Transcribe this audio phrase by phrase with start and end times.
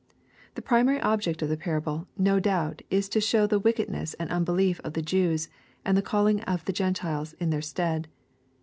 [0.55, 4.31] The primary object of the parable, no doubt, is to show the wick edness and
[4.31, 5.47] unbeUef of the Jews,
[5.85, 8.07] and the calling of the Gentiles in their stead.